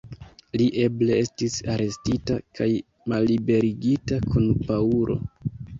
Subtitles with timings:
[0.61, 2.69] Li eble estis arestita kaj
[3.15, 5.25] malliberigita kun Paŭlo.